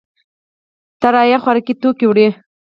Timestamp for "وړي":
2.07-2.27